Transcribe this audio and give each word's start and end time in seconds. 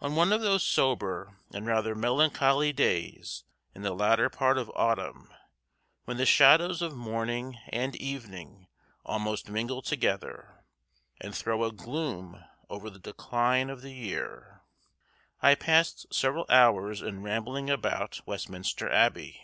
ON 0.00 0.16
one 0.16 0.32
of 0.32 0.40
those 0.40 0.64
sober 0.66 1.38
and 1.52 1.64
rather 1.64 1.94
melancholy 1.94 2.72
days 2.72 3.44
in 3.72 3.82
the 3.82 3.94
latter 3.94 4.28
part 4.28 4.58
of 4.58 4.68
autumn 4.74 5.32
when 6.06 6.16
the 6.16 6.26
shadows 6.26 6.82
of 6.82 6.96
morning 6.96 7.56
and 7.68 7.94
evening 7.94 8.66
almost 9.04 9.48
mingle 9.48 9.80
together, 9.80 10.64
and 11.20 11.36
throw 11.36 11.62
a 11.62 11.70
gloom 11.70 12.44
over 12.68 12.90
the 12.90 12.98
decline 12.98 13.70
of 13.70 13.80
the 13.80 13.92
year, 13.92 14.62
I 15.40 15.54
passed 15.54 16.12
several 16.12 16.46
hours 16.48 17.00
in 17.00 17.22
rambling 17.22 17.70
about 17.70 18.22
Westminster 18.26 18.90
Abbey. 18.90 19.40